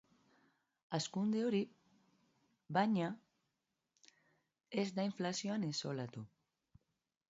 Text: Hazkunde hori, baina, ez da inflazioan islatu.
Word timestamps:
Hazkunde 0.97 1.43
hori, 1.49 1.59
baina, 2.79 3.11
ez 4.85 4.89
da 4.99 5.09
inflazioan 5.13 5.73
islatu. 5.75 6.31